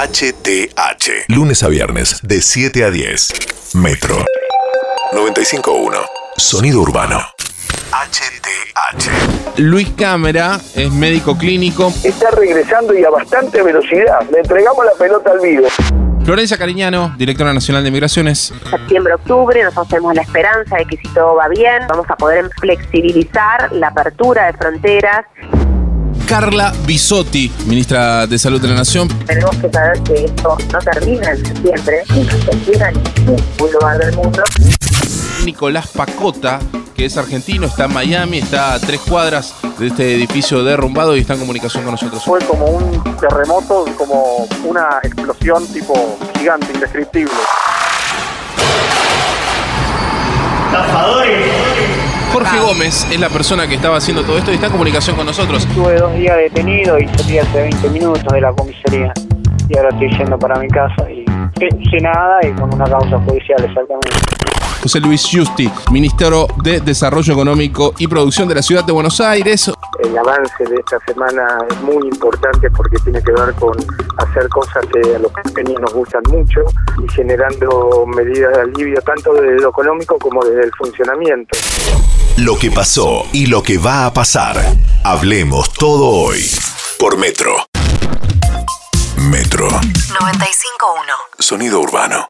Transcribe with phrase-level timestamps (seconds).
[0.00, 1.26] HTH.
[1.28, 3.74] Lunes a viernes, de 7 a 10.
[3.74, 4.16] Metro.
[5.12, 5.94] 95.1.
[6.38, 7.20] Sonido urbano.
[7.92, 9.58] HTH.
[9.58, 11.92] Luis Cámara es médico clínico.
[12.02, 14.22] Está regresando y a bastante velocidad.
[14.32, 15.68] Le entregamos la pelota al vivo.
[16.24, 18.54] Florencia Cariñano, directora nacional de migraciones.
[18.70, 22.48] septiembre, octubre, nosotros tenemos la esperanza de que si todo va bien, vamos a poder
[22.58, 25.26] flexibilizar la apertura de fronteras.
[26.30, 29.08] Carla Bisotti, ministra de Salud de la Nación.
[29.26, 33.98] Tenemos que saber que esto no termina en septiembre, y no termina en ningún lugar
[33.98, 34.40] del mundo.
[35.44, 36.60] Nicolás Pacota,
[36.94, 41.20] que es argentino, está en Miami, está a tres cuadras de este edificio derrumbado y
[41.22, 42.22] está en comunicación con nosotros.
[42.24, 47.34] Fue como un terremoto, como una explosión tipo gigante, indescriptible.
[52.50, 55.24] Jorge Gómez es la persona que estaba haciendo todo esto y está en comunicación con
[55.24, 55.64] nosotros.
[55.64, 59.12] Estuve dos días detenido y salí hace 20 minutos de la comisaría.
[59.68, 61.24] Y ahora estoy yendo para mi casa y
[61.60, 64.10] sin sin nada y con una causa judicial exactamente.
[64.82, 69.70] José Luis Justi, ministro de Desarrollo Económico y Producción de la Ciudad de Buenos Aires.
[70.02, 73.76] El avance de esta semana es muy importante porque tiene que ver con
[74.30, 76.60] hacer cosas que a los pequeños nos gustan mucho
[77.02, 81.56] y generando medidas de alivio tanto desde lo económico como desde el funcionamiento.
[82.38, 84.56] Lo que pasó y lo que va a pasar.
[85.04, 86.40] Hablemos todo hoy.
[86.98, 87.56] Por Metro.
[89.16, 89.68] Metro.
[89.68, 89.80] 95.1.
[91.38, 92.29] Sonido urbano.